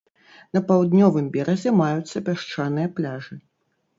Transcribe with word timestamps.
На 0.57 0.61
паўднёвым 0.69 1.27
беразе 1.35 1.73
маюцца 1.81 2.23
пясчаныя 2.29 2.87
пляжы. 3.01 3.35